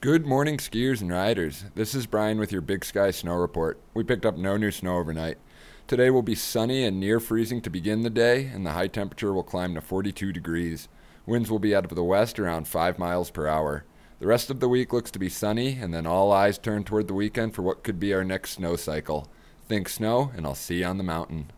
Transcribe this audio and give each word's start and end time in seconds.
Good 0.00 0.26
morning, 0.26 0.58
skiers 0.58 1.00
and 1.00 1.10
riders. 1.10 1.64
This 1.74 1.92
is 1.92 2.06
Brian 2.06 2.38
with 2.38 2.52
your 2.52 2.60
Big 2.60 2.84
Sky 2.84 3.10
Snow 3.10 3.34
Report. 3.34 3.80
We 3.94 4.04
picked 4.04 4.24
up 4.24 4.36
no 4.36 4.56
new 4.56 4.70
snow 4.70 4.96
overnight. 4.96 5.38
Today 5.88 6.08
will 6.08 6.22
be 6.22 6.36
sunny 6.36 6.84
and 6.84 7.00
near 7.00 7.18
freezing 7.18 7.60
to 7.62 7.68
begin 7.68 8.02
the 8.02 8.08
day, 8.08 8.44
and 8.44 8.64
the 8.64 8.74
high 8.74 8.86
temperature 8.86 9.32
will 9.32 9.42
climb 9.42 9.74
to 9.74 9.80
42 9.80 10.32
degrees. 10.32 10.88
Winds 11.26 11.50
will 11.50 11.58
be 11.58 11.74
out 11.74 11.84
of 11.84 11.96
the 11.96 12.04
west 12.04 12.38
around 12.38 12.68
5 12.68 12.96
miles 12.96 13.32
per 13.32 13.48
hour. 13.48 13.86
The 14.20 14.28
rest 14.28 14.50
of 14.50 14.60
the 14.60 14.68
week 14.68 14.92
looks 14.92 15.10
to 15.10 15.18
be 15.18 15.28
sunny, 15.28 15.72
and 15.72 15.92
then 15.92 16.06
all 16.06 16.30
eyes 16.30 16.58
turn 16.58 16.84
toward 16.84 17.08
the 17.08 17.14
weekend 17.14 17.56
for 17.56 17.62
what 17.62 17.82
could 17.82 17.98
be 17.98 18.14
our 18.14 18.22
next 18.22 18.52
snow 18.52 18.76
cycle. 18.76 19.26
Think 19.66 19.88
snow, 19.88 20.30
and 20.36 20.46
I'll 20.46 20.54
see 20.54 20.78
you 20.78 20.86
on 20.86 20.98
the 20.98 21.02
mountain. 21.02 21.50